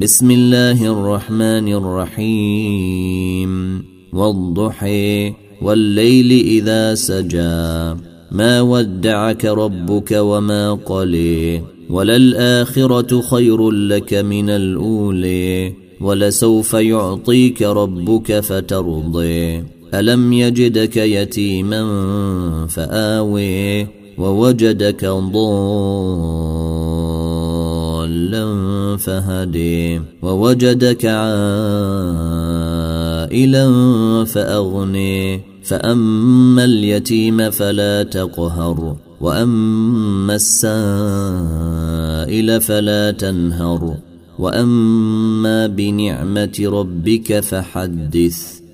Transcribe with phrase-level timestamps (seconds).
[0.00, 3.52] بسم الله الرحمن الرحيم.
[4.12, 8.00] والضحى والليل إذا سجى.
[8.32, 20.32] ما ودعك ربك وما قلي وللآخرة خير لك من الاولي ولسوف يعطيك ربك فترضي ألم
[20.32, 21.82] يجدك يتيما
[22.66, 23.86] فاوي
[24.18, 25.04] ووجدك
[28.30, 31.34] ضالا فهدي ووجدك عائلا
[34.24, 35.40] فأغني.
[35.64, 40.60] فأما اليتيم فلا تقهر وأما السائل
[42.60, 43.96] فلا تنهر.
[44.38, 48.65] وأما بنعمة ربك فحدث.